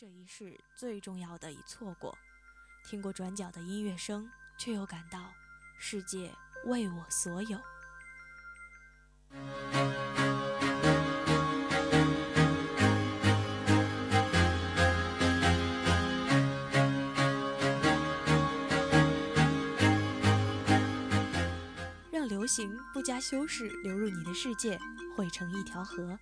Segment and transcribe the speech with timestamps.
[0.00, 2.16] 这一世最重要的已错过，
[2.86, 4.26] 听过转角的音乐声，
[4.56, 5.22] 却又感到
[5.78, 6.32] 世界
[6.64, 7.58] 为我所有。
[22.10, 24.78] 让流行不加修饰流入你的世界，
[25.14, 26.18] 汇成一条河。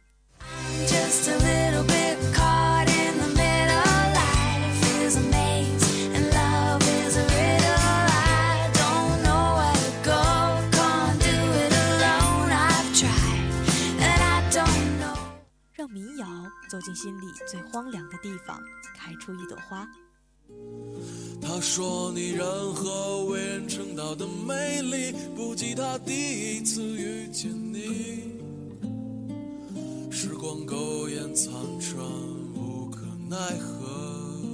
[0.88, 2.97] just little bit a caught I'm
[15.90, 16.26] 民谣
[16.68, 18.60] 走进心里最荒凉的地方，
[18.94, 19.88] 开出一朵花。
[21.40, 28.38] 他说：“你任何为人称道的美丽，不及他第一次遇见你。
[30.10, 31.98] 时光苟延残喘，
[32.54, 33.00] 无可
[33.30, 34.44] 奈何。”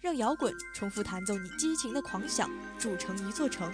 [0.00, 2.48] 让摇滚重复弹奏你激情的狂想，
[2.78, 3.72] 筑成一座城。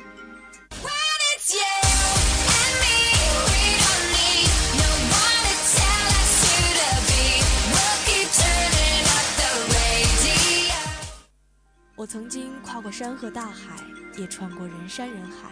[11.99, 13.75] 我曾经跨过山和大海，
[14.17, 15.51] 也穿过人山人海。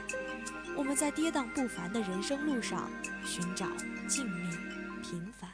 [0.77, 2.89] 我们在跌宕不凡的人生路上，
[3.25, 3.67] 寻找
[4.07, 4.57] 静谧
[5.03, 5.51] 平凡。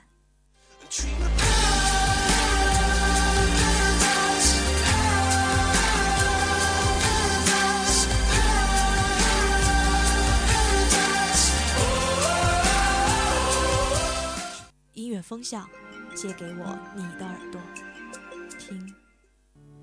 [14.92, 15.66] 音乐风向，
[16.14, 17.58] 借给我你的耳朵，
[18.58, 18.94] 听。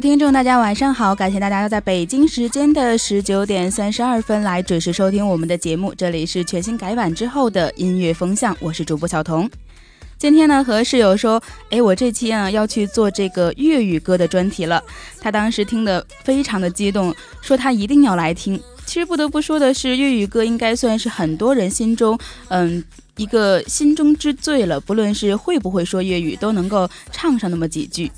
[0.00, 9.48] 听众大家晚上好，感谢大家要在北京时间的十九点三十二分来准时收听我们的节目，这里是全新改版之后的音乐风向，我是主播小彤。
[10.16, 14.82] 今天呢和室友说，哎，我这期啊要去做这个粤语歌的专题了，
[15.20, 18.58] 他当时听得非常的激动，说他一定要来听。
[18.86, 22.18] 其实不得不说的是，粤语歌应该算是很多人心中，
[22.48, 22.82] 嗯，
[23.18, 28.10] 一个心中之最了，不论是会不会说粤语，都能够唱上那么几句。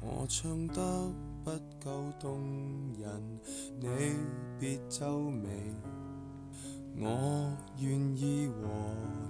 [0.00, 0.82] 我唱得
[1.44, 2.38] 不夠動
[2.98, 3.38] 人，
[3.78, 3.88] 你
[4.58, 5.48] 別皺眉，
[6.96, 9.23] 我願意和。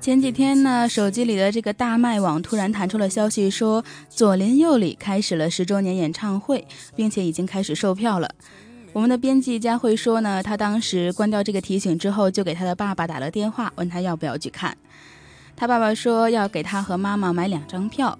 [0.00, 8.30] 前几天呢，手机里的这个大麦网突然弹出了消息，说左邻右里开始了十周年演唱会，并且已经开始售票了。
[8.92, 14.76] 我们的编辑佳慧说呢，她当时关掉这个提醒之后，就给她的爸爸打了电话，问他要不要去看。
[15.56, 18.18] 他爸爸说要给他和妈妈买两张票。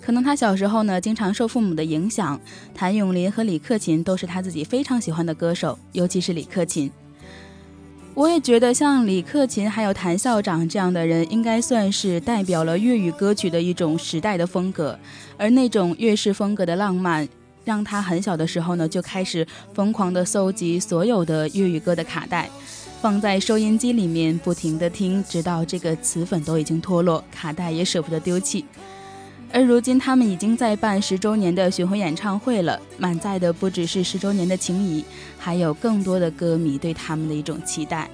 [0.00, 2.40] 可能他小时候呢，经常受父母的影响，
[2.74, 6.90] 谭咏麟和李克勤都是他自己非常喜欢的歌手，尤其是李克勤。
[8.20, 14.98] 我也觉得像李克勤还有谭校长这样的人，应该算是代表了粤语歌曲的一种时代的风格。
[15.38, 17.26] 而那种粤式风格的浪漫，
[17.64, 22.50] 让他很小的时候呢就开始疯狂的搜集所有的粤语歌的卡带，
[23.00, 28.66] 放在收音机里面不停的听，直到这个磁粉都已经脱落，卡带也舍不得丢弃。
[29.52, 32.80] 而如今，他们已经在办十周年的巡回演唱会了。
[32.98, 35.04] 满载的不只是十周年的情谊，
[35.38, 38.08] 还有更多的歌迷对他们的一种期待。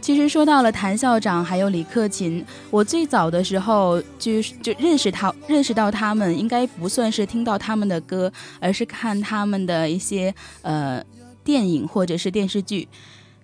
[0.00, 10.32] 其实说到了谭校长，还有李克勤，我最早的时候就就认识他，认识到他们应该不算是听到他们的歌，而是看他们的一些
[10.62, 11.04] 呃
[11.42, 12.88] 电影或者是电视剧。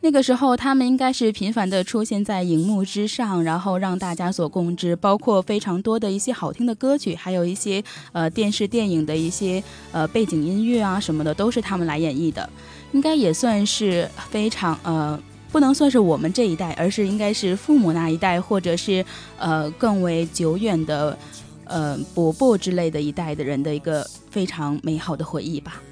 [0.06, 7.82] 那个时候，他们应该是频繁的出现在荧幕之上，然后让大家所共知，包括非常多的一些好听的歌曲，还有一些
[8.12, 9.60] 呃电视电影的一些
[9.90, 12.48] 呃背景音乐啊什么的，都是他们来演绎的，
[12.92, 15.20] 应该也算是非常呃
[15.50, 19.04] 不能算是我们这一代，而是应该是父母那一代，或者是
[19.40, 21.18] 呃更为久远的
[21.64, 25.82] 呃伯伯之类的一代的人的一个非常美好的回忆吧。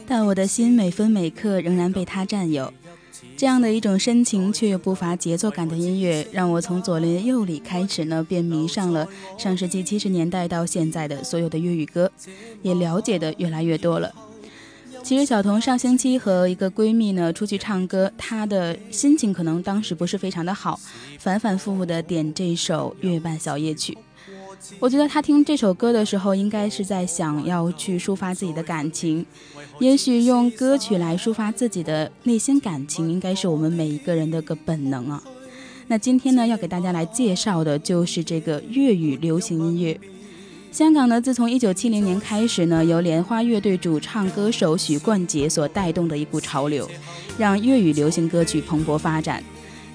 [0.06, 2.73] 但我的心每分每刻仍然被他占有。
[3.37, 9.06] 这样的一种深情却又不乏节奏感的音乐，让我从左邻右里开始呢，便迷上了
[9.38, 12.11] 上世纪七十年代到现在的所有的粤语歌，
[12.62, 14.12] 也了解的越来越多了。
[15.08, 20.80] 其实小童上星期和一个闺蜜呢出去唱歌，她的心情可能当时不是非常的好，
[21.20, 23.96] 反反复复的点这首《月半小夜曲》。
[24.80, 29.25] 我觉得她听这首歌的时候，应该是在想要去抒发自己的感情。
[29.78, 35.22] 也许用歌曲来抒发自己的内心感情，应该是我们每一个人的个本能啊。
[35.86, 40.00] 那今天呢，要给大家来介绍的就是这个粤语流行音乐。
[40.76, 46.87] 香港呢，自从一九七零年开始呢，由莲花乐队主唱歌手许冠杰所带动的一股潮流，
[47.38, 49.42] 让粤语流行歌曲蓬勃发展。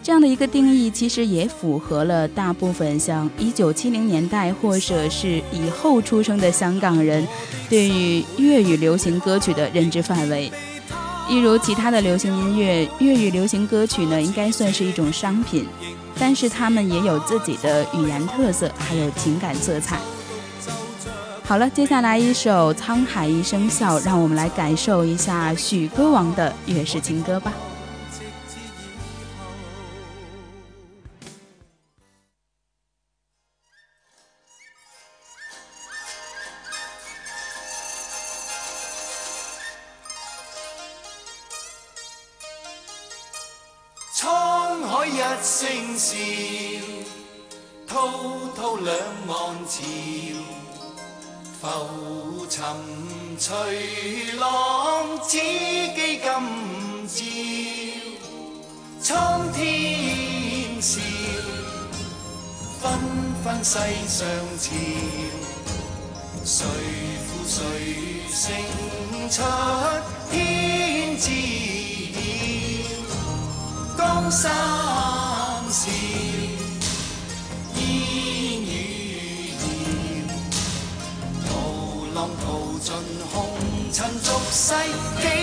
[0.02, 7.24] 这样的一个定义，其实也符合了大部分像一九七零年代或者是以后出生的香港人
[7.70, 10.52] 对于粤语流行歌曲的认知范围。
[11.30, 15.64] 一如其他的流行音乐，粤语流行歌曲呢，应该算是一种商品，
[16.18, 20.00] 但是他们也有自己的语言特色，还有情感色彩。
[21.52, 27.52] 好了，接下来一首《沧海一声笑》，让我们来感受一下许歌王的《月是情歌》吧。
[44.16, 46.18] 沧海一声笑，
[47.86, 48.08] 滔
[48.56, 48.96] 滔两
[49.28, 49.82] 岸潮。
[51.68, 52.64] 浮沉
[53.38, 57.08] 随浪，此际今
[59.00, 61.00] 朝，苍天笑，
[62.82, 62.92] 纷
[63.44, 63.74] 纷世
[64.08, 64.28] 上
[64.58, 64.74] 潮。
[66.44, 66.66] 谁
[67.28, 67.64] 负谁
[68.32, 69.44] 胜出，
[70.32, 71.30] 天知
[73.08, 74.04] 晓。
[74.04, 74.91] 江山。
[84.72, 85.41] sight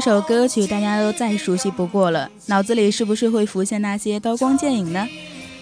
[0.00, 5.06] 这首歌曲大家都再熟悉不过了，脑子里是不是会浮现那些刀光剑影呢？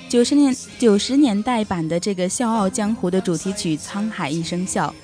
[0.09, 4.95] 九十年九十年代版的这个《笑傲江湖》的主题曲《沧海一声笑》，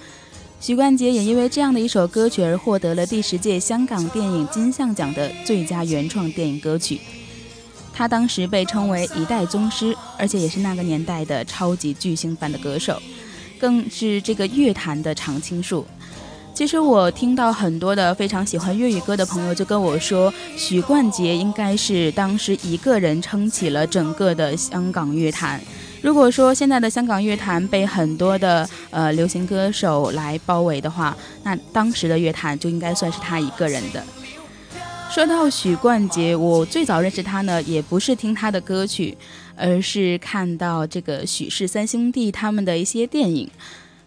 [0.64, 7.00] 许冠杰也因为这样的一首歌曲而获得了第十届香港电影金像奖的最佳原创电影歌曲。
[7.92, 13.02] 他当时被称为一代宗师，而且也是那个年代的超级巨星般的歌手，
[13.58, 15.84] 更是这个乐坛的常青树。
[16.54, 25.60] 其实我听到很多的非常喜欢粤语歌的朋友就跟我说，许冠杰应该是当时一个人撑起了整个的香港乐坛。
[26.00, 34.00] 如果说现在的香港乐坛被很多的呃流行歌手来包围的话，那当时的乐坛就应该算是他一个人的。
[35.10, 39.16] 说到许冠杰，我最早认识他呢，也不是听他的歌曲，
[39.56, 43.50] 而是看到这个许氏三兄弟他们的一些电影。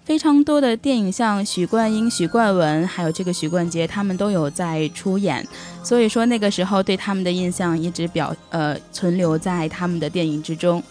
[0.07, 5.45] 非常多的电影，像许冠英、许冠文，还有这个许冠杰，他们都有在出演。
[5.83, 10.81] 所以说那个时候对他们的印象一直表呃存留在他们的电影之中。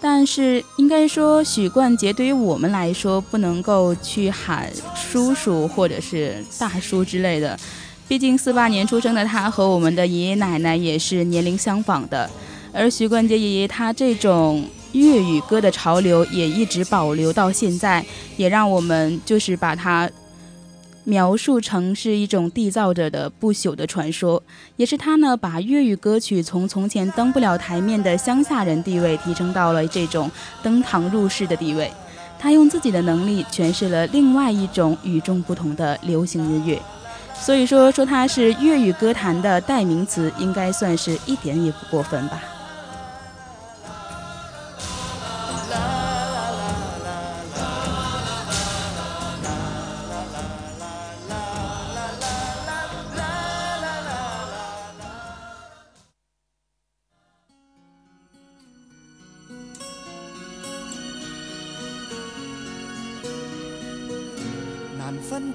[0.00, 7.58] 但是应该说许冠杰对于我们来说不能够去喊叔叔或者是大叔之类的，
[8.06, 12.30] 毕竟四八年出生的他和我们的爷爷奶奶也是年龄相仿的。
[12.72, 14.64] 而许冠杰爷爷他这种。
[14.92, 18.04] 粤语歌的潮流也一直保留到现在，
[18.36, 20.08] 也让我们就是把它
[21.04, 24.42] 描述成是一种缔造者的不朽的传说。
[24.76, 30.30] 也是他呢，把粤语歌曲从从前登不了台面的乡下人地位提升到了这种
[30.62, 31.90] 登堂入室的地位。
[32.38, 36.80] 他用自己的能力诠释了另外一种与众不同的流行音乐。
[37.34, 42.42] 所以说，说他是粤语歌坛的代名词，应该算是一点也不过分吧。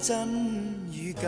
[0.08, 0.26] 真
[0.94, 1.28] 与假，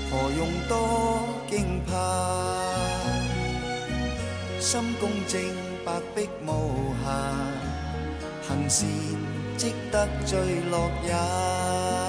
[0.10, 1.31] 何用多？
[1.52, 1.94] 惊怕，
[4.62, 5.38] 心公正，
[5.84, 7.12] 白璧无瑕，
[8.48, 8.90] 行善
[9.58, 12.01] 积德最乐也。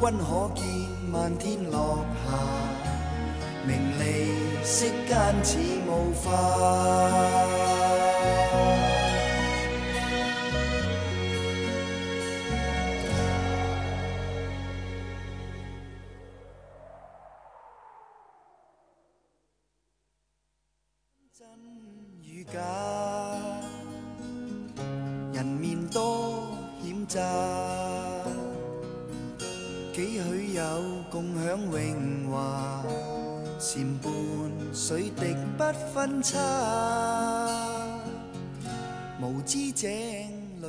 [0.00, 0.66] 君可见
[1.12, 2.71] 漫天落霞。
[3.66, 7.61] 名利息间似雾化。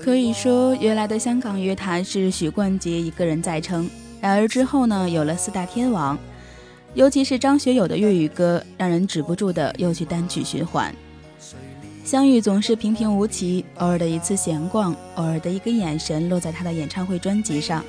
[0.02, 3.88] 可以说，原来的香港乐坛是许冠杰一个人在撑。
[4.20, 6.18] 然而之后呢，有了四大天王，
[6.96, 10.94] 尤其是张学友的粤语歌，让人止不住的又去单曲循环。
[12.04, 17.84] 相遇总是平平无奇，偶尔的一次闲逛，偶尔的一个眼神落在他的演唱会专辑上，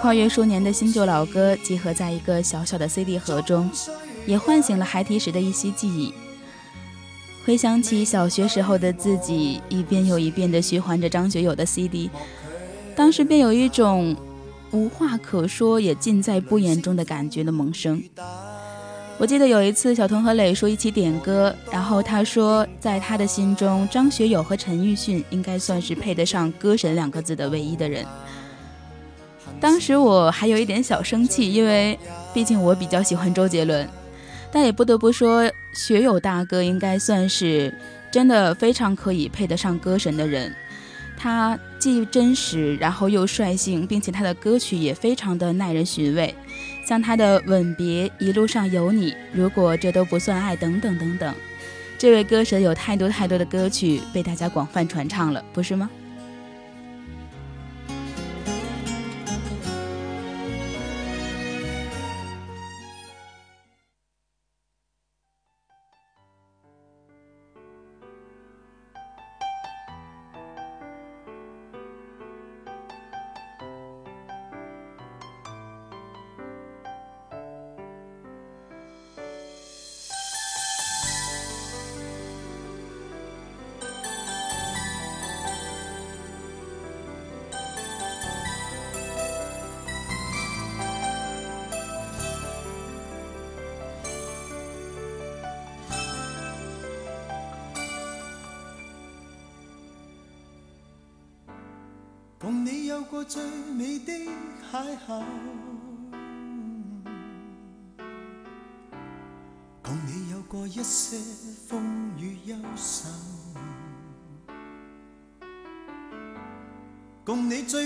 [0.00, 3.70] 跨越数年的新旧老歌集合在一个小小的 CD 盒中，
[4.26, 6.14] 也唤醒了孩提时的一些记忆。
[7.44, 12.08] 回想起小学时候的自己，一遍又一遍地循环着张学友的 CD，
[12.94, 14.16] 当时便有一种
[14.70, 18.00] 无话可说也尽在不言中的感觉的萌生。
[19.18, 28.06] 我记得有一次，小童和磊叔一起点歌，然后他说在他的心中，张学友和陈奕迅应该算是配得上“歌神”两个字的唯一的人。
[29.60, 31.98] 当时我还有一点小生气，因为
[32.32, 33.88] 毕竟我比较喜欢周杰伦，
[34.52, 35.42] 但也不得不说。
[35.72, 37.72] 学友大哥应该算是
[38.10, 40.54] 真的非常可以配得上歌神的人，
[41.16, 46.34] 他既真实，然后又率性，并且他的歌曲也非常的耐人寻味，
[46.86, 51.34] 像他的《吻别》《一路上有你》《如果这都不算爱》等等等等，
[51.98, 55.88] 这位歌神有太多太多的歌曲被大家广泛传唱了，不是吗？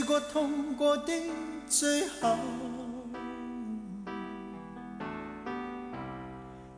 [0.07, 1.13] 过痛过的
[1.69, 2.37] 最后，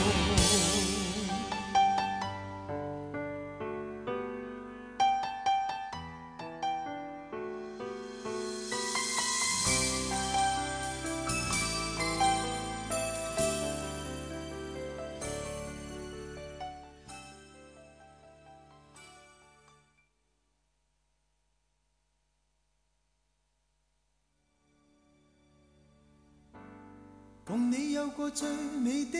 [28.04, 28.46] 有过最
[28.82, 29.18] 美的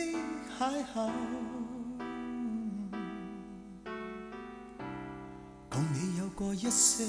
[0.59, 1.09] 邂逅。
[5.67, 7.03] 共你有过一些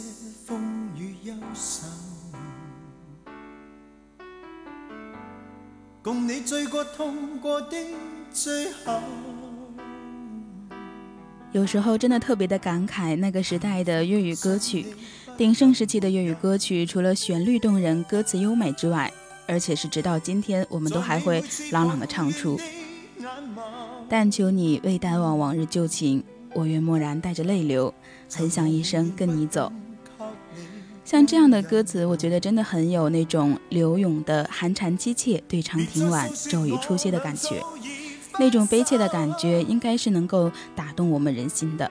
[0.46, 1.86] 风雨忧愁，
[6.02, 7.76] 共你醉过痛过的
[8.32, 9.02] 最后。
[11.52, 14.86] 有时候真的特别的感慨那个时代的粤语歌曲。
[15.36, 19.12] 鼎盛时期的粤语歌曲，除了旋律动人、歌词优美之外，
[19.46, 22.58] 而且是直到今天，我们都还会朗朗的唱出。
[24.08, 27.92] 但求你未淡忘往日旧情，我愿默然带着泪流，
[28.32, 29.72] 很想一生跟你走。
[31.04, 37.62] 像这样的歌词，我觉得真的很有那种柳永的“寒蝉凄切，对长亭晚，骤雨初歇”的感觉，
[38.40, 41.88] 那种悲切的感觉，应该是能够打动我们人心的。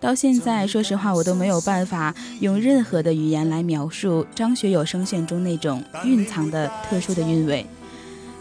[0.00, 7.66] 到现在，说实话，我都没有办法用任何的语言来描述张学友声线中那种蕴藏的特殊的韵味，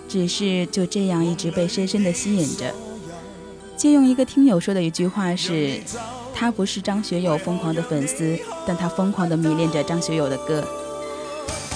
[0.07, 2.73] 只是就这样一直被深深的吸引着。
[3.75, 5.81] 借用一个听友说的一句话是
[6.33, 10.65] ：“他不是张学友疯狂的粉丝，但他疯狂的迷恋着张学友的歌。”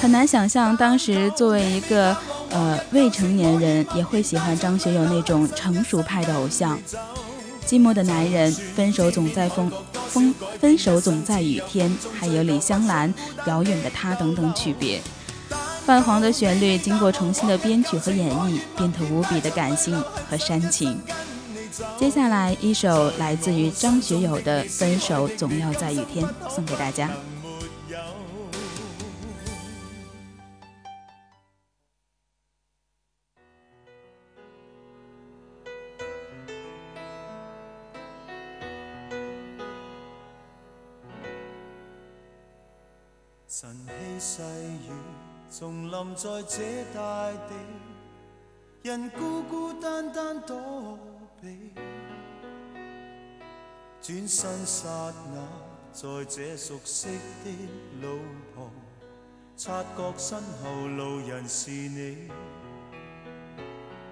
[0.02, 2.16] 很难想象，当时作为一个
[2.52, 6.80] 呃未成年人，也会喜欢张学友那种成熟派的偶像。
[7.66, 9.72] 寂寞的男人，分手总在风
[10.10, 13.14] 风，分手总在雨天，还有李香兰、
[13.48, 15.02] 遥远的他等等曲别，
[15.86, 20.00] 泛黄的旋律经过重新的编曲和演绎，变得无比的感性
[20.30, 20.98] 和煽情。
[21.98, 26.24] 接下来，一首来自于张学友的《分手总要在雨天》
[26.54, 27.10] 送给大家。
[46.16, 47.56] 在这大地，
[48.88, 51.00] 人孤孤单单躲
[51.42, 51.72] 避。
[54.00, 54.88] 转身刹
[55.34, 55.44] 那，
[55.92, 57.08] 在这熟悉
[57.44, 57.50] 的
[58.02, 58.20] 路
[58.56, 58.70] 旁，
[59.58, 62.28] 察觉身后路人是你。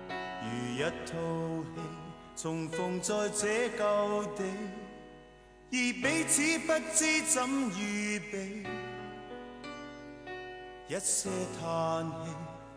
[0.10, 1.82] 如一套戏，
[2.42, 4.44] 重逢在这旧地，
[5.72, 7.46] 而彼此不知怎
[7.80, 8.91] 预备。
[10.94, 12.32] 一些叹气，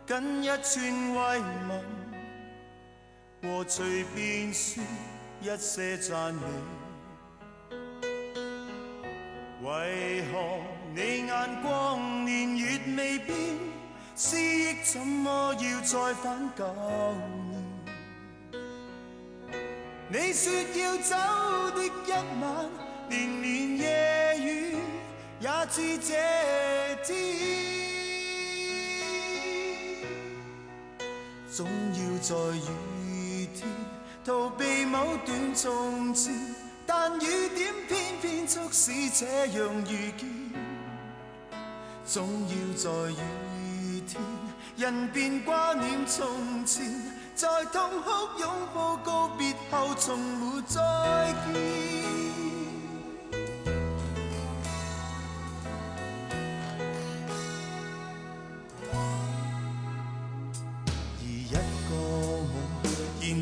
[0.06, 1.84] 跟一串慰问，
[3.58, 4.80] 和随便说
[5.42, 6.42] 一些赞美。
[9.62, 10.60] 为何
[10.94, 13.36] 你眼光年月未变，
[14.14, 16.64] 思忆怎么要再返旧
[17.50, 17.62] 年？
[20.08, 21.16] 你说要走
[21.76, 21.90] 的一
[22.40, 22.70] 晚，
[23.08, 24.76] 年年夜雨
[25.40, 26.14] 也知这
[27.04, 27.93] 天。
[31.56, 32.34] 总要在
[32.98, 33.64] 雨天
[34.24, 36.34] 逃避某段从前，
[36.84, 40.28] 但雨点偏偏促使这样遇见。
[42.04, 42.90] 总要在
[43.62, 44.20] 雨天，
[44.78, 46.92] 人便挂念从前，
[47.36, 50.82] 在痛哭拥抱告别后，从没再
[51.52, 52.23] 见。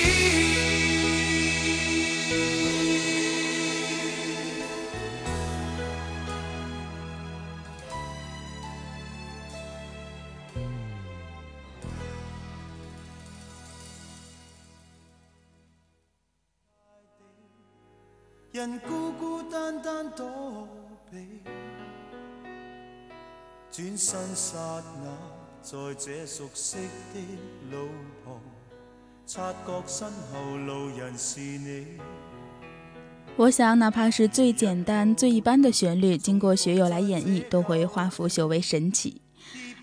[33.36, 39.20] 我想，哪怕是最简单、最一般的旋律，经过学友来演绎，都会化腐朽为神奇。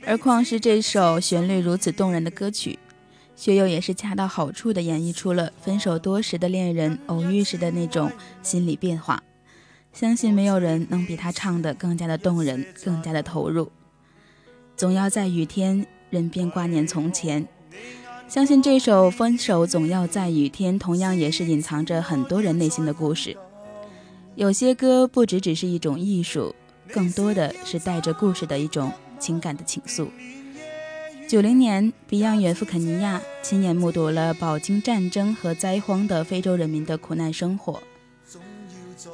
[0.08, 2.80] 而况是这首旋律如此动人的歌曲，
[3.36, 9.22] 学友也是恰到好处的演绎出了分手多时的恋人偶遇时的那种心理变化。
[9.94, 13.70] 相信没有人能比他唱的更加的动人，更加的投入。
[14.84, 17.48] 总要在雨天，人便挂念从前。
[18.28, 23.34] 相信这首《分手总要在雨天》，同样也是隐藏着很多人内心的故事。
[24.36, 26.54] 有些歌不只只是一种艺术，
[26.92, 30.10] 更多的是带着故事的一种情感的情愫。
[31.30, 37.82] 九零年，Beyond 远赴肯尼亚，亲眼目睹了饱经战争和灾荒的非洲人民的苦难生活。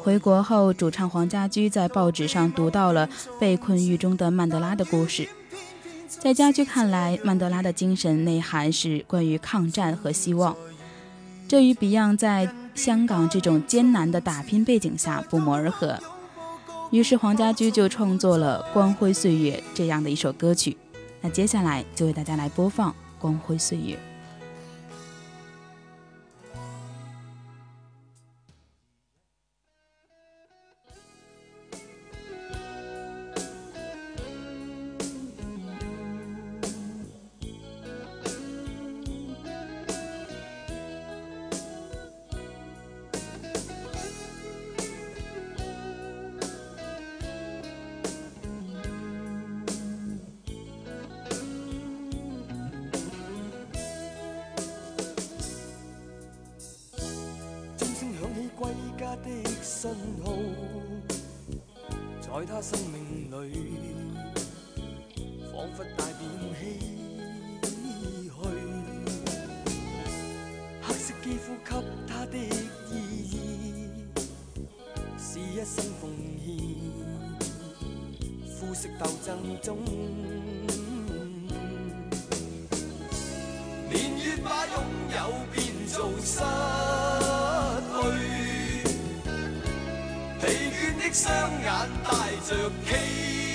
[0.02, 3.08] 回国后，主唱黄家驹在报纸上读到了
[3.40, 5.30] 被困狱中的曼德拉的故事。
[6.18, 10.56] 在家居看来，曼德拉的精神内涵是关于抗战和希望，
[11.48, 16.00] 这与 Beyond 在香港这种艰难的打拼背景下不谋而合。
[16.92, 20.76] 于是黄家驹就创作了《光辉岁月》这样的一首歌曲。
[21.22, 22.90] 那接下来就为大家来播放
[23.20, 23.94] 《光辉岁月》。
[83.90, 84.84] 年月把拥
[85.16, 86.40] 有变做失
[87.94, 88.84] 去，
[90.40, 93.49] 疲倦的双眼带着。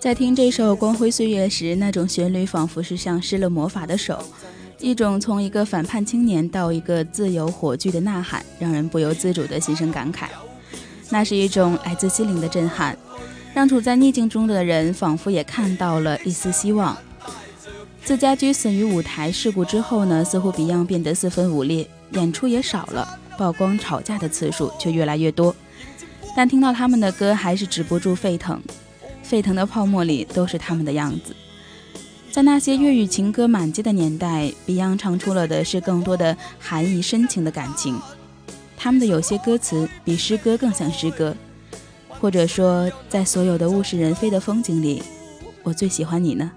[0.00, 4.18] 在听这首《光辉岁月》时，那种旋律仿佛是像施了魔法的手，
[4.80, 10.24] 一种从一个反叛青年到一个自由火炬的呐喊，让人不由自主的心生感慨。
[11.10, 12.96] 那是一种来自心灵的震撼，
[13.52, 16.96] 让处在逆境中的人仿佛也看到了一丝希望。
[18.02, 25.54] 自家居死于舞台事故之后呢，似乎 Beyond 变得四分五裂，演出也少了，曝光吵架的次数却越来越多。
[26.34, 28.58] 但听到他们的歌，还是止不住沸腾。
[29.30, 31.36] 沸腾的泡沫里都是他们的样子。
[32.32, 37.96] 在那些粤语情歌满街的年代，Beyond 唱出了的是更多的含义深情的感情。
[38.76, 41.32] 他们的有些歌词比诗歌更像诗歌，
[42.08, 45.00] 或者说，在所有的物是人非的风景里，
[45.62, 46.50] 我最喜欢你呢。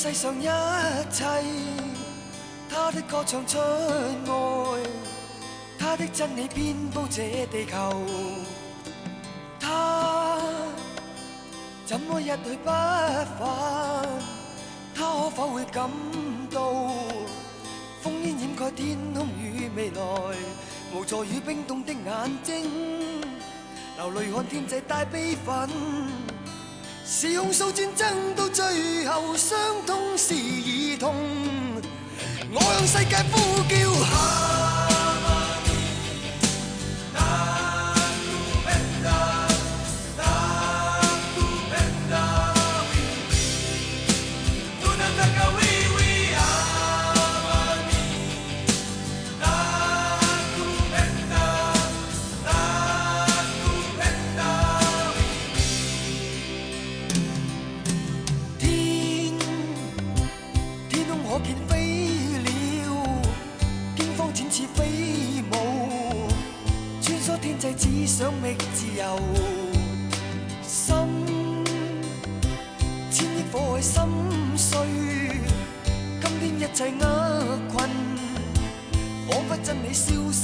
[0.00, 0.44] 世上一
[1.10, 1.24] 切，
[2.68, 4.80] 他的歌唱出爱，
[5.76, 7.20] 他的真理遍布这
[7.50, 8.02] 地球。
[9.58, 10.36] 他
[11.84, 14.06] 怎么一去不返？
[14.94, 15.90] 他可否会感
[16.48, 16.72] 到
[18.04, 20.02] 烽烟掩盖天空与未来？
[20.94, 22.70] 无助与冰冻的眼睛，
[23.96, 25.68] 流泪看天际带悲愤。
[27.10, 28.06] 是控诉战争，
[28.36, 28.62] 到最
[29.06, 31.14] 后伤痛是儿童。
[32.52, 33.62] 我向世界呼
[33.96, 34.67] 叫。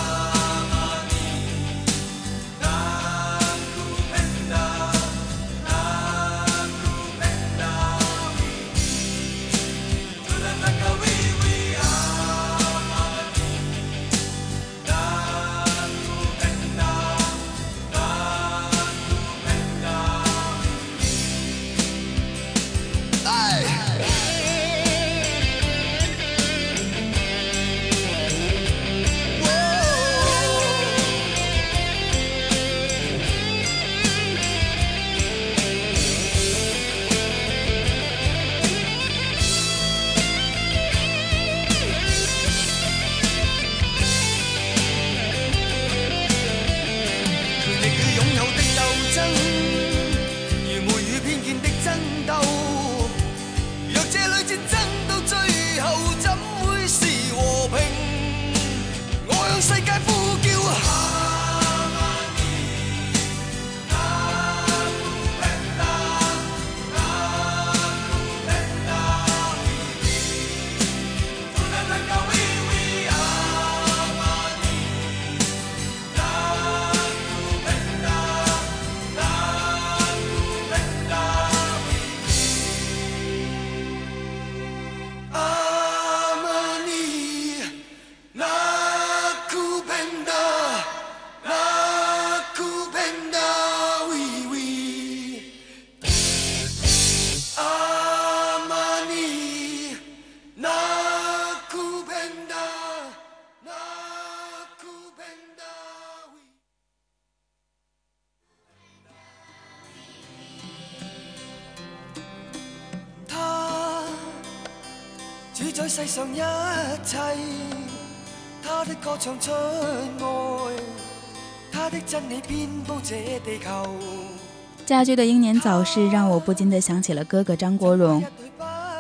[124.85, 128.23] 家驹的英年早逝让我不禁地想起了哥哥张国荣。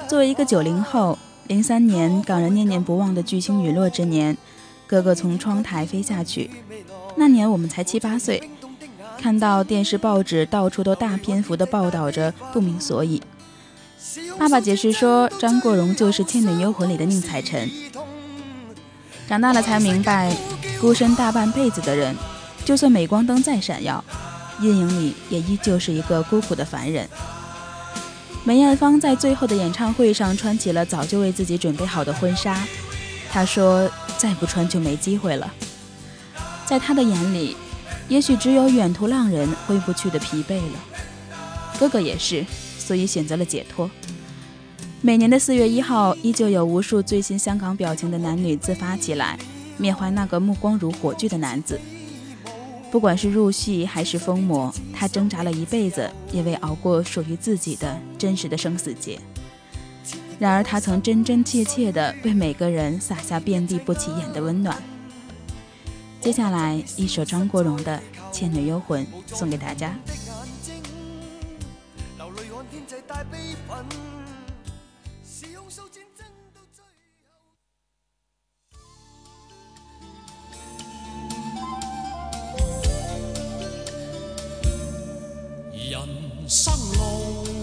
[0.09, 1.19] 作为一个九零后，
[1.49, 4.35] 零三年港人念念不忘的巨星陨落之年，
[4.87, 6.49] 哥哥从窗台飞下去，
[7.17, 8.43] 那年我们才七八岁，
[9.21, 13.21] 看到电视、报纸到处都大篇幅地报道着，不明所以。
[14.39, 17.69] 爸爸解释说，张国荣就是《倩女幽魂》里的宁采臣。
[19.29, 20.35] 长大了才明白，
[20.81, 22.15] 孤身大半辈子的人，
[22.65, 24.03] 就算镁光灯再闪耀，
[24.61, 27.09] 阴影里也依旧是一个孤苦的凡人。
[28.45, 32.57] 梅艳芳在最后的演唱会上穿起了早就为自己准备好的婚纱，
[33.33, 35.53] 她说：“再不穿就没机会了。”
[36.65, 37.57] 在她的眼里，
[38.09, 40.79] 也许只有远途浪人挥不去的疲惫了。
[41.81, 42.45] 哥哥也是。
[42.87, 43.91] 所以选择了解脱。
[45.01, 49.37] 每年的四月一号，依旧有无数最新香港表情的男女自发起来，
[49.77, 51.81] 缅怀那个目光如火炬的男子。
[52.93, 59.19] 不管是入戏还是疯魔，他挣扎了一辈子，也未熬过属于自己的真实的生死劫。
[60.39, 64.81] 然而，他曾真真切切地为每个人洒下遍地不起眼的温暖。
[66.21, 67.99] 接下来，一首张国荣的
[68.35, 69.05] 《倩女幽魂》
[69.37, 69.95] 送给大家。
[73.07, 73.39] 带悲
[73.69, 73.87] 愤，
[75.23, 76.83] 是用诉战争到最
[82.53, 82.59] 后。
[85.73, 85.95] 人
[86.49, 87.56] 生路。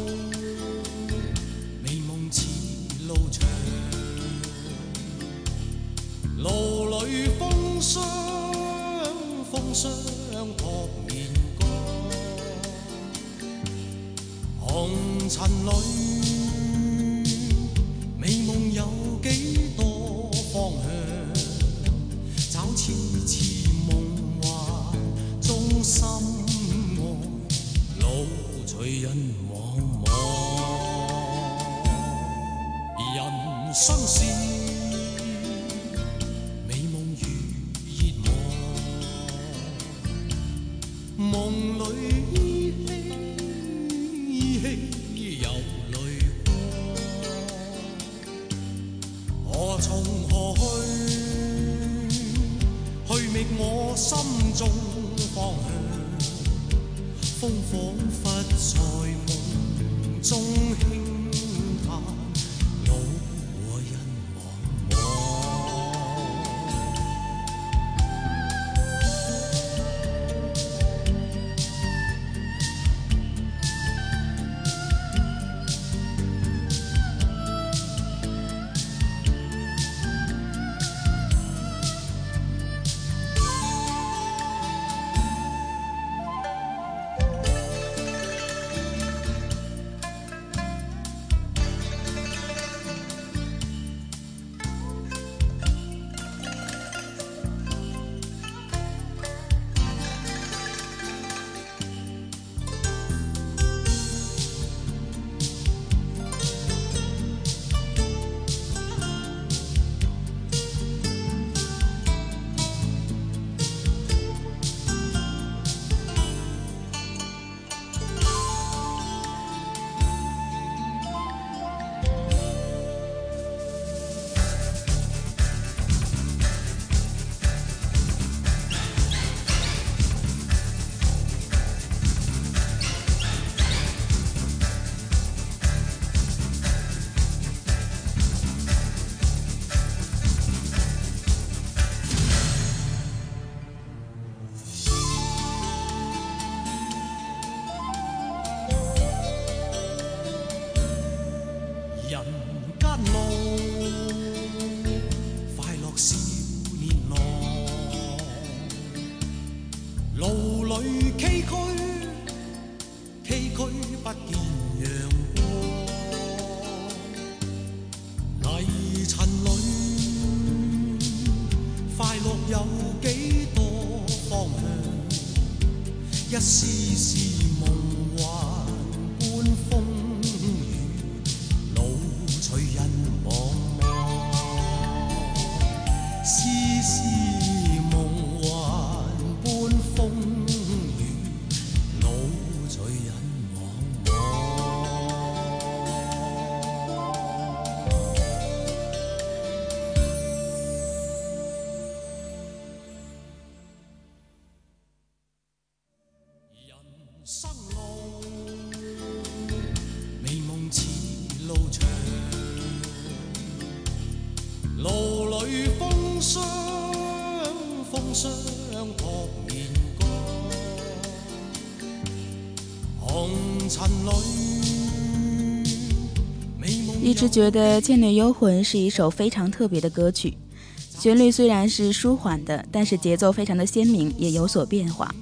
[227.05, 230.35] 一直觉得《倩女幽魂》是一首非常特别的歌曲，
[230.77, 235.13] 旋律虽然是舒缓的，但是节奏非常的鲜明，也有所变化，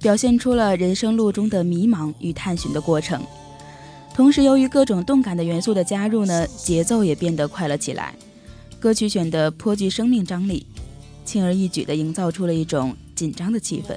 [0.00, 3.22] 表现出了人生路中的迷茫与探寻的过程。
[4.14, 8.12] 同时，由于各种动感的元素的加入呢，节奏也变得快了起来。
[8.84, 10.66] 歌曲选得颇具生命张力，
[11.24, 13.96] 轻而易举地营造出了一种紧张的气氛。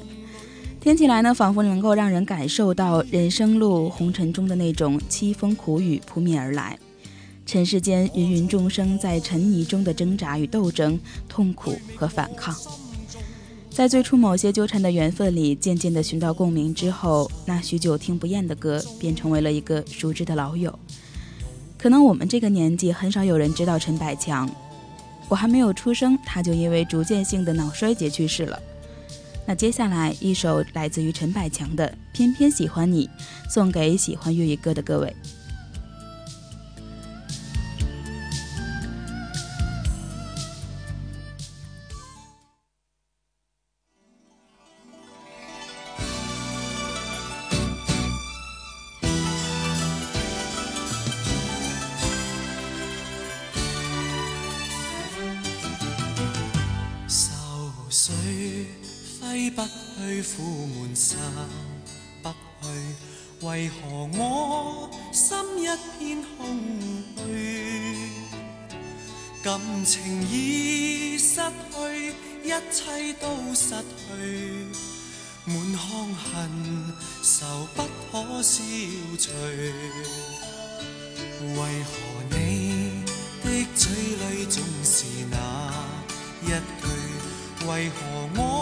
[0.80, 6.80] 听起来呢，仿佛能够让人感受到人生路红尘中的那种凄风苦雨扑面而来，
[7.46, 12.56] 尘世间芸芸众生在沉泥中的挣扎与斗争、痛苦和反抗。
[13.70, 20.80] 在最初某些纠缠的缘分里，渐渐地寻到共鸣之后，那许久听不厌的歌便成为了一个熟知的老友。
[21.78, 24.50] 可能我们这个年纪，很少有人知道陈百强。
[25.30, 28.60] 我还没有出生，他就因为逐渐性的脑衰竭去世了。
[29.46, 33.08] 那接下来一首来自于陈百强的《偏偏喜欢你》，
[33.54, 35.14] 送给喜欢粤语歌的各位。
[60.38, 61.18] 苦闷散
[62.22, 62.30] 不
[62.62, 65.66] 去，为何我心一
[65.98, 66.60] 片空
[67.26, 67.96] 虚？
[69.42, 72.14] 感情已失去，
[72.44, 74.68] 一切都失去，
[75.48, 76.88] 满腔恨
[77.24, 77.82] 愁不
[78.12, 78.62] 可消
[79.18, 79.32] 除。
[81.42, 83.04] 为何你
[83.44, 85.74] 的嘴里总是那
[86.44, 87.68] 一句？
[87.68, 88.04] 为何
[88.40, 88.57] 我？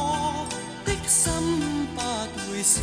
[1.16, 1.32] 心
[1.96, 2.02] 不
[2.52, 2.82] 会死，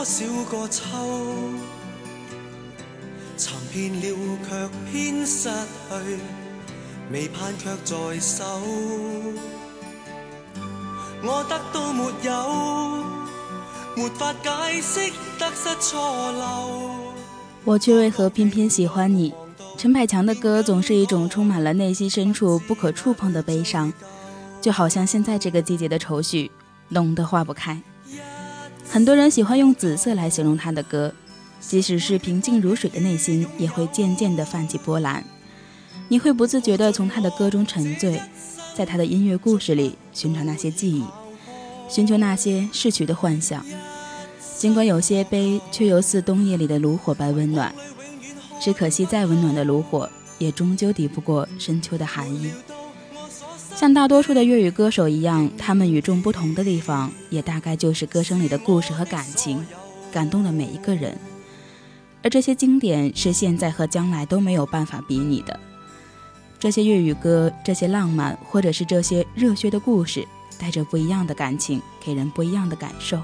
[0.00, 0.82] 多少个秋，
[3.36, 3.52] 寻
[3.90, 6.18] 遍了却偏失去，
[7.12, 8.42] 未盼却在手。
[11.22, 13.04] 我得都没有，
[13.94, 16.94] 没法解释得失错漏。
[17.64, 19.34] 我却为何偏偏喜欢你？
[19.76, 23.92] 陈百强的歌总是一种充满了内心深处不可触碰的悲伤，
[24.62, 26.50] 就好像现在这个季节的愁绪，
[26.88, 27.78] 浓得化不开。
[28.92, 31.14] 很多人喜欢用紫色来形容他的歌，
[31.60, 35.22] 即使是平静如水的内心，也会渐渐地泛起波澜。
[36.08, 38.20] 你会不自觉地从他的歌中沉醉，
[38.74, 41.04] 在他的音乐故事里寻找那些记忆，
[41.88, 43.64] 寻求那些逝去的幻想。
[44.58, 47.72] 尽管有些悲，却又似冬夜里的炉火般温暖。
[48.60, 52.50] 只可惜，再温暖的炉火，也终究抵不过深秋的寒意。
[53.80, 59.66] 像大多数的粤语歌手一样，他们与众不同的地方，也大概就是歌声里的故事和感情，
[60.12, 61.16] 感动了每一个人。
[62.22, 65.58] 而这些经典是现在和将来都没有办法比拟的。
[66.58, 70.28] 这些粤语歌，这些浪漫或者是这些热血的故事，
[70.58, 73.18] 带着不一样的感情，给人不一样的感受。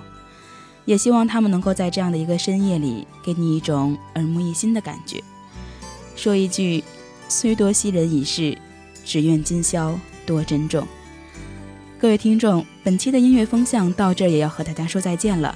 [0.86, 5.22] 也希望他们能够在这样的一个深夜里，给你一种耳目一新的感觉。
[6.16, 6.82] 说一句，
[7.28, 8.56] 虽多昔人已逝，
[9.04, 9.94] 只愿今宵。
[10.26, 10.86] 多珍重。
[11.98, 15.54] 各位听众，本期的音乐风向到这也要和大家说再见了。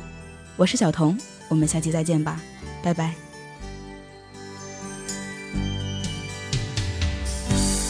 [0.57, 1.19] 我是小彤，
[1.49, 2.41] 我们下期再见吧，
[2.83, 3.13] 拜拜。